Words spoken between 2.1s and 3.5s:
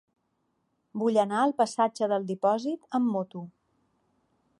del Dipòsit amb moto.